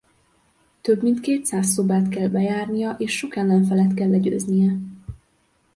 [0.81, 4.73] Több mint kétszáz szobát kell bejárnia és sok ellenfelet kell legyőznie.